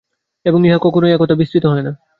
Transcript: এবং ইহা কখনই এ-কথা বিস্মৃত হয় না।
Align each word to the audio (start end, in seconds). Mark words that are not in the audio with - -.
এবং 0.45 0.59
ইহা 0.65 0.77
কখনই 0.81 1.11
এ-কথা 1.11 1.35
বিস্মৃত 1.35 1.65
হয় 1.65 1.83
না। 1.83 1.91